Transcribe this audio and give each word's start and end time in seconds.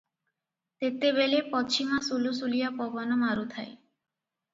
ତେତେବେଳେ 0.83 1.41
ପଛିମା 1.51 1.99
ସୁଲୁସୁଲିଆ 2.07 2.71
ପବନ 2.79 3.19
ମାରୁଥାଏ। 3.25 3.67